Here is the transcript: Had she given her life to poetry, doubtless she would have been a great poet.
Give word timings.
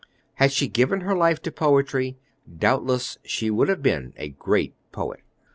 Had 0.33 0.51
she 0.51 0.67
given 0.67 1.01
her 1.01 1.15
life 1.15 1.43
to 1.43 1.51
poetry, 1.51 2.17
doubtless 2.57 3.19
she 3.23 3.51
would 3.51 3.69
have 3.69 3.83
been 3.83 4.13
a 4.17 4.29
great 4.29 4.73
poet. 4.91 5.19